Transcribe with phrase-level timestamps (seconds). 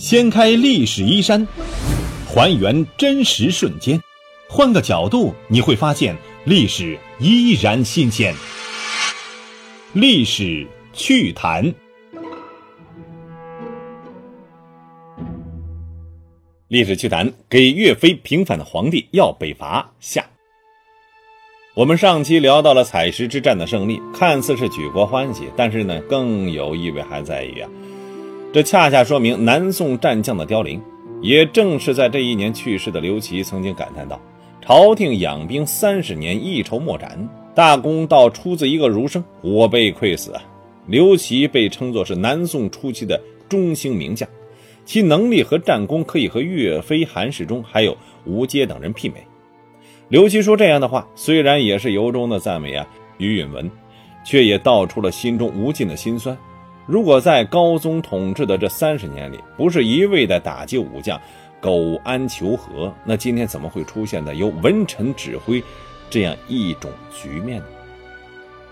[0.00, 1.46] 掀开历史衣衫，
[2.26, 4.00] 还原真实瞬间，
[4.48, 8.34] 换个角度你会发现历史依然新鲜。
[9.92, 11.74] 历史趣谈，
[16.68, 20.24] 历史趣谈给岳飞平反的皇帝要北伐下。
[21.74, 27.68] 我们上期聊到了采石之战的胜利，看似是举国欢喜，但是呢，更有意味还在于啊。
[28.52, 30.82] 这恰恰说明南宋战将的凋零。
[31.22, 34.18] 也正是在这一年去世的刘琦曾经感叹道
[34.60, 40.42] ：“朝廷养兵三十年，一筹莫展，大功倒出自一个儒生，我辈愧死啊！”
[40.88, 44.26] 刘琦被称作是南宋初期的中兴名将，
[44.86, 49.22] 其能力和战功可以和岳飞、韩世忠还有吴阶等人媲美。
[50.08, 53.70] 刘琦说这样的话，虽然也是由衷的赞美啊，于允文，
[54.24, 56.36] 却也道出了心中无尽的辛酸。
[56.90, 61.20] 如果在高宗统治的这三十年里，不是一味的打击武将、
[61.60, 65.62] 苟安求和，那今天怎么会出现的由文臣指挥
[66.10, 67.66] 这样一种局面呢？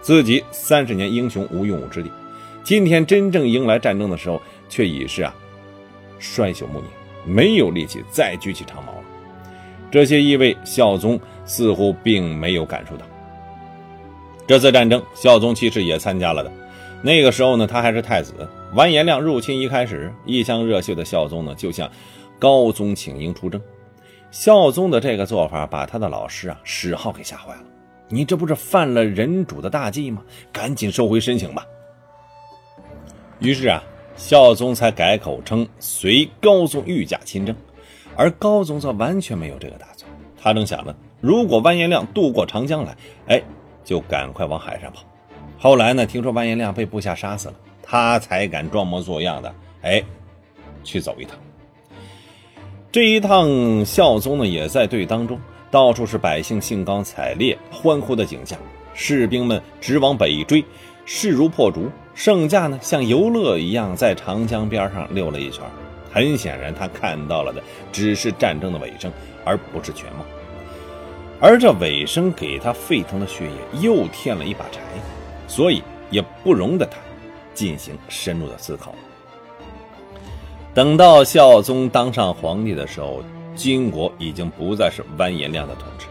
[0.00, 2.12] 自己三十年英雄无用武之地，
[2.62, 5.34] 今天真正迎来战争的时候，却已是啊
[6.20, 6.84] 衰朽暮年，
[7.24, 9.02] 没有力气再举起长矛了。
[9.90, 13.04] 这些意味孝宗似乎并没有感受到。
[14.46, 16.52] 这次战争，孝宗其实也参加了的。
[17.02, 18.48] 那个时候呢，他还是太子。
[18.72, 21.90] 完颜亮入侵一开始，一腔热血的孝宗呢，就向
[22.38, 23.60] 高宗请缨出征。
[24.30, 27.62] 孝宗的这个做法，把他的老师啊史浩给吓坏了。
[28.08, 30.22] 你这不是犯了人主的大忌吗？
[30.52, 31.66] 赶紧收回申请吧。
[33.38, 33.82] 于是啊，
[34.16, 37.54] 孝宗才改口称随高宗御驾亲征，
[38.16, 40.10] 而高宗则完全没有这个打算。
[40.40, 42.96] 他正想着，如果完颜亮渡过长江来，
[43.28, 43.42] 哎，
[43.84, 45.04] 就赶快往海上跑。
[45.64, 46.04] 后来呢？
[46.04, 50.04] 听说完颜亮被部下杀死了，他才敢装模作样的哎，
[50.82, 51.38] 去走一趟。
[52.92, 55.40] 这一趟，孝宗呢也在队当中，
[55.70, 58.58] 到处是百姓兴高采烈、欢呼的景象，
[58.92, 60.62] 士兵们直往北追，
[61.06, 61.90] 势如破竹。
[62.14, 65.64] 圣驾呢像游乐一样在长江边上溜了一圈。
[66.12, 69.10] 很显然，他看到了的只是战争的尾声，
[69.46, 70.26] 而不是全貌。
[71.40, 74.82] 而这尾声给他沸腾的血液又添了一把柴。
[75.46, 76.98] 所以也不容得他
[77.54, 78.94] 进行深入的思考。
[80.74, 83.22] 等到孝宗当上皇帝的时候，
[83.54, 86.06] 金国已经不再是完颜亮的统治，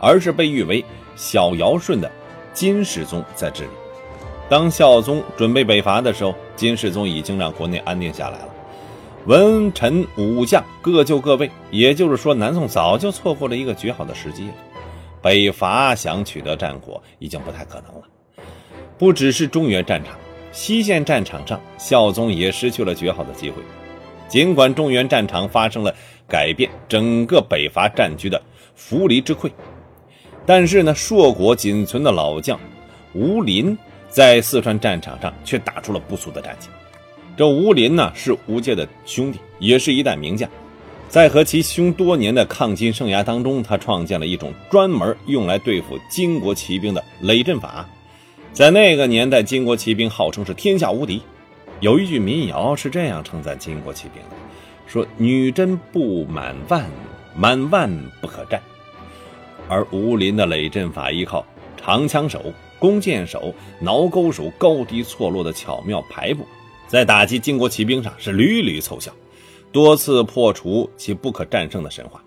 [0.00, 0.84] 而是被誉为
[1.16, 2.10] 小尧舜的
[2.52, 3.70] 金世宗在治理。
[4.48, 8.48] 当孝宗准备北伐的时候，金世宗已经让国内安定下来了，
[9.26, 14.54] 文臣武将各就各位，也就是说，南宋早就错过了一个绝好的时机了。
[15.20, 18.02] 北伐想取得战果，已经不太可能了。
[18.96, 20.16] 不只是中原战场，
[20.52, 23.62] 西线战场上，孝宗也失去了绝好的机会。
[24.28, 25.94] 尽管中原战场发生了
[26.28, 28.40] 改变整个北伐战局的
[28.74, 29.50] 扶离之溃，
[30.46, 32.58] 但是呢，硕果仅存的老将
[33.14, 33.76] 吴林
[34.08, 36.68] 在四川战场上却打出了不俗的战绩。
[37.36, 40.48] 这吴林呢，是吴界的兄弟，也是一代名将。
[41.08, 47.88] 在和其兄多年的抗金生涯当中，他创建了一种专门用来对付金国骑兵的累阵法。
[48.54, 51.20] 在那个年代，金国骑兵号称是天下无敌。
[51.80, 54.36] 有一句民谣是这样称赞金国骑兵的
[54.86, 56.88] ：“说女真不满万，
[57.34, 58.62] 满万不可战。”
[59.68, 61.44] 而吴林的累阵法依靠
[61.76, 66.46] 长枪手、弓箭手、挠钩手高低错落的巧妙排布，
[66.86, 69.10] 在打击金国骑兵上是屡屡奏效，
[69.72, 72.22] 多次破除其不可战胜的神话。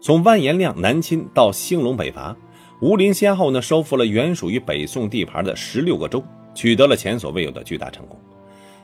[0.00, 2.36] 从完颜亮南侵到兴隆北伐。
[2.80, 6.22] 吴林先后呢收复了原属于北宋地盘的十六个州，
[6.54, 8.16] 取得了前所未有的巨大成功。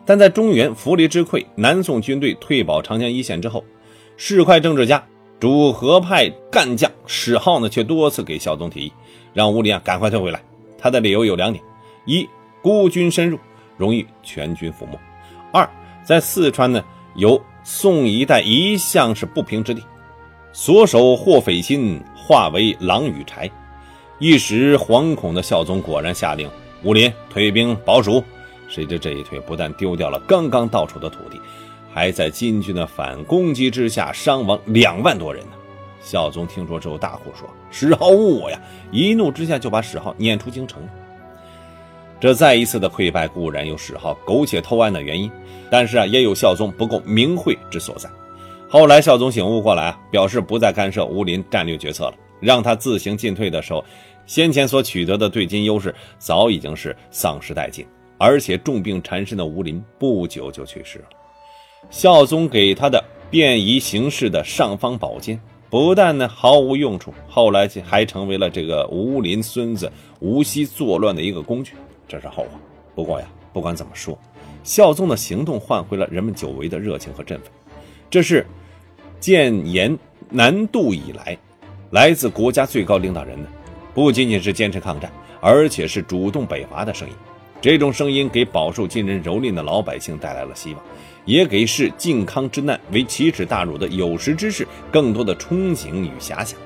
[0.05, 3.65] 但在中原扶离之溃，南宋军队退保长江一线之后，
[4.16, 5.03] 市侩政治家、
[5.38, 8.93] 主和派干将史浩呢却多次给孝宗提议，
[9.32, 10.43] 让吴林啊赶快退回来。
[10.76, 11.65] 他的理由有两点：
[12.05, 12.28] 一，
[12.61, 13.38] 孤军深入，
[13.76, 14.99] 容易全军覆没；
[15.52, 15.69] 二，
[16.02, 19.82] 在四川呢由宋一带一向是不平之地，
[20.52, 23.49] 所守或匪心化为狼与豺。
[24.19, 26.49] 一时惶恐的孝宗果然下令
[26.82, 28.22] 武林退兵保蜀，
[28.69, 31.40] 谁知这一退不但丢掉了刚刚到手的土地，
[31.93, 35.52] 还在金军的反攻击之下伤亡两万多人呢。
[36.00, 38.61] 孝宗听说之后大呼说：“史浩误我呀！”
[38.93, 40.87] 一怒之下就把史浩撵出京城。
[42.20, 45.31] 这再一次的溃败固然有史浩苟且偷安的原因，
[45.70, 48.08] 但是啊，也有孝宗不够明慧之所在。
[48.69, 52.14] 后来孝宗醒悟过来啊，表示不再干涉武林战略决策了。
[52.44, 53.82] 让他自行进退的时候，
[54.26, 57.87] 先前所取得的对金优势早已经是丧失殆尽，
[58.19, 61.06] 而且重病缠身的吴林不久就去世了。
[61.91, 69.90] 孝宗给他的便宜行事的尚方宝剑，不但呢毫无用处，后来还成为了这个吴林孙子
[70.20, 71.75] 吴锡作乱的一个工具，
[72.06, 72.61] 这是后话。
[72.94, 74.19] 不过呀，不管怎么说，
[74.62, 77.50] 孝宗的行动换回了人们久违的热情和振奋，
[78.08, 78.47] 这是
[79.20, 79.99] 建炎
[80.31, 81.37] 南渡以来，
[81.94, 83.49] 来自国家最高领导人的，
[83.94, 85.08] 不仅仅是坚持抗战，
[85.41, 87.14] 而且是主动北伐的声音。
[87.61, 90.82] 这种声音给饱受金人蹂躏的老百姓带来了希望，
[91.25, 96.58] 也给视靖康之难为奇耻大辱的有识之士更多的憧憬与遐想。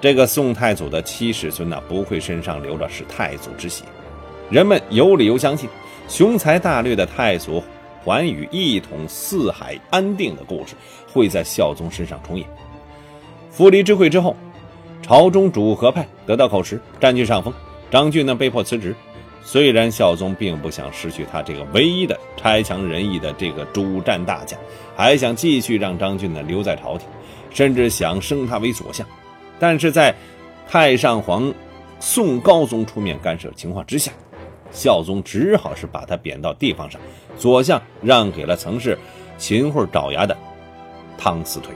[0.00, 3.82] 这个宋太祖的七世孙呢，不愧身上流着是太祖之血。
[4.50, 5.68] 人们有理由相信，
[6.06, 7.60] 雄才大略的太祖
[8.04, 10.74] 桓宇一统四海安定的故事
[11.12, 12.46] 会在孝宗身上重演。
[13.50, 14.36] 扶离之会之后，
[15.04, 17.52] 朝中主和派得到口实，占据上风。
[17.90, 18.96] 张俊呢，被迫辞职。
[19.42, 24.58] 虽然孝宗并不想失去他这个唯一的差强人意的这个主战大将，
[24.96, 27.06] 还想继续让张俊呢留在朝廷，
[27.50, 29.06] 甚至想升他为左相，
[29.58, 30.14] 但是在
[30.66, 31.52] 太上皇
[32.00, 34.10] 宋高宗出面干涉情况之下，
[34.72, 36.98] 孝宗只好是把他贬到地方上，
[37.36, 38.98] 左相让给了曾是
[39.36, 40.34] 秦桧爪牙的
[41.18, 41.74] 汤思退。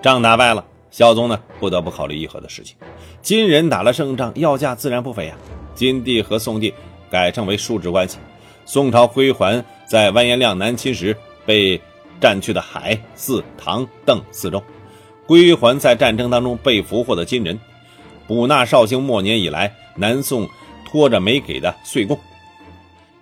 [0.00, 2.76] 仗打败了，孝宗呢不得不考虑议和的事情。
[3.22, 5.36] 金人打了胜仗，要价自然不菲呀。
[5.74, 6.72] 金帝和宋帝
[7.10, 8.18] 改称为叔侄关系。
[8.64, 11.80] 宋朝归还在完颜亮南侵时被
[12.20, 14.62] 占去的海、泗、唐、邓四州，
[15.26, 17.60] 归还在战争当中被俘获的金人，
[18.26, 20.48] 补纳绍兴末年以来南宋
[20.84, 22.18] 拖着没给的岁贡。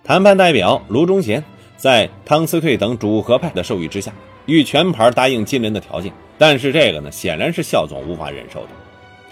[0.03, 1.43] 谈判代表卢忠贤
[1.75, 4.13] 在汤思退等主和派的授意之下，
[4.45, 8.69] 欲全盘答应金人的条件，但是这个呢，显然是孝总无法忍受的。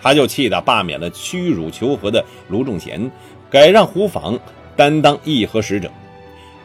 [0.02, 3.10] 他就气得罢免了屈辱求和的卢仲贤，
[3.50, 4.40] 改让胡昉
[4.76, 5.90] 担当议和使者，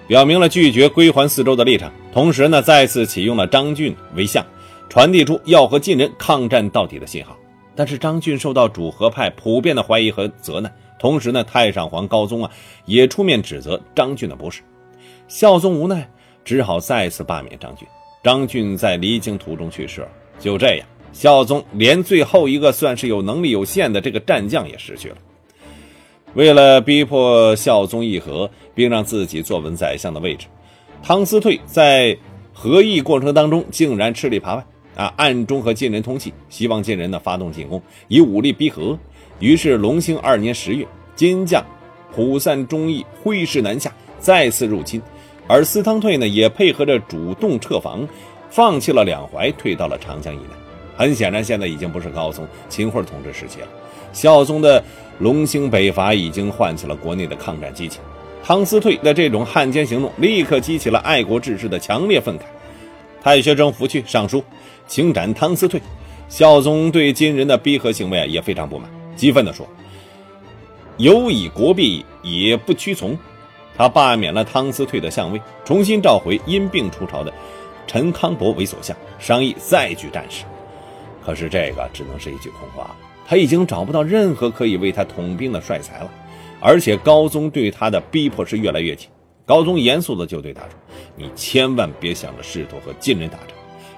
[0.09, 1.93] 表明了拒绝归还四州的立场。
[2.13, 4.45] 同时呢，再次启用了张俊为相，
[4.89, 7.37] 传递出要和晋人抗战到底的信号。
[7.77, 12.51] 但是张俊受到主和派普遍的怀疑和责难，同时呢，太上皇高宗啊
[12.87, 14.63] 也出面指责张俊的不是。
[15.29, 16.11] 孝宗无奈，
[16.45, 17.87] 只好再次罢免张俊。
[18.25, 20.09] 张俊在离京途中去世了。
[20.39, 20.87] 就这样。
[21.13, 25.17] 孝宗连最后一个算是有能力有限的这个战将也失去了。
[26.35, 30.47] 为了逼迫孝宗议和，并让自己坐稳宰相的位置，
[31.03, 32.17] 汤思退在
[32.53, 34.65] 和议过程当中竟然吃里扒外
[34.95, 38.97] 啊，暗中和金人通气，希望金人呢发动进攻，以武力逼和。
[39.41, 40.87] 于是隆兴二年十月，
[41.17, 41.65] 金将
[42.15, 45.01] 普散忠义，挥师南下，再次入侵。
[45.47, 48.07] 而司汤退呢，也配合着主动撤防，
[48.51, 50.51] 放弃了两淮，退到了长江以南。
[50.97, 53.69] 很显然，现在已经不是高宗、秦桧统治时期了。
[54.13, 54.83] 孝宗的
[55.19, 58.01] 隆兴北伐已经唤起了国内的抗战激情。
[58.43, 62.43] 汤思退的这种汉奸行动，立刻激起了爱国志士的强烈愤慨。
[63.23, 64.43] 太学生拂去上书，
[64.87, 65.81] 请斩汤思退。
[66.29, 69.67] 孝宗对金人的逼和行为啊也非常不满，激愤地说
[70.97, 73.17] ：“有以国弊，也不屈从。”
[73.77, 77.33] 他罢免了汤思退的相位，重新召回因病出朝的
[77.89, 80.45] 陈康伯为所相，商议再举战事。
[81.25, 82.95] 可是这个只能是一句空话，
[83.27, 86.11] 他已经找不到任何可以为他统兵的帅才了，
[86.61, 89.09] 而且高宗对他的逼迫是越来越紧。
[89.45, 90.71] 高宗严肃的就对他说
[91.17, 93.49] ：“你千万别想着试图和金人打仗，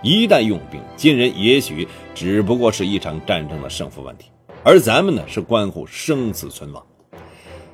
[0.00, 4.30] 一旦用兵，金人也许只不过是一场战争的胜负问题，
[4.62, 6.80] 而咱们呢是关乎生死存亡。”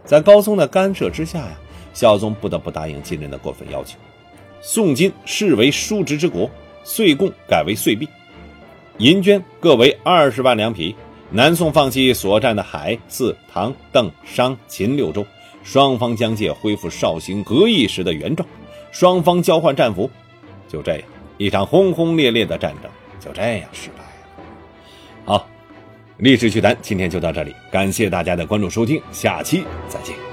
[0.06, 1.58] 在高宗的干涉之下呀，
[1.92, 3.99] 孝宗不得不答应金人的过分要求，
[4.68, 6.50] 宋金视为叔侄之国，
[6.82, 8.06] 岁贡改为岁币。
[8.99, 10.92] 银绢各为二十万两匹，
[11.30, 15.25] 南宋放弃所占的海、四、唐、邓、商、秦六州，
[15.62, 18.46] 双方疆界恢复绍兴和议时的原状，
[18.90, 20.11] 双方交换战俘，
[20.68, 21.02] 就这样，
[21.38, 24.44] 一场轰轰烈烈的战争就这样失败了。
[25.25, 25.49] 好，
[26.16, 30.25] 历史趣谈今天就到这里，感谢大家的关注收听，下期再见。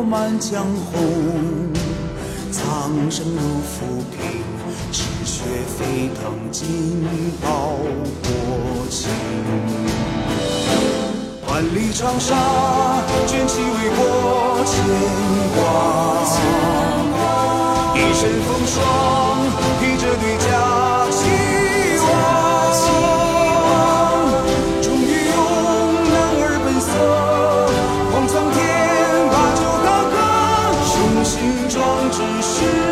[0.00, 1.72] 满江红，
[2.50, 4.20] 苍生如浮萍，
[4.90, 5.42] 赤血
[5.76, 7.04] 沸腾，尽
[7.42, 7.76] 报
[8.22, 9.10] 国情。
[11.46, 12.34] 万里长沙
[13.26, 14.00] 卷起为国
[14.64, 14.72] 牵
[15.56, 15.60] 挂，
[17.94, 18.78] 一身风霜
[19.80, 20.24] 披着对
[31.42, 32.91] 形状只是。